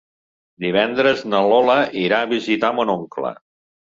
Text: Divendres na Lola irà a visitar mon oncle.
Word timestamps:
Divendres 0.63 1.19
na 1.33 1.41
Lola 1.51 1.75
irà 2.05 2.21
a 2.25 2.31
visitar 2.31 2.73
mon 2.79 2.93
oncle. 2.95 3.33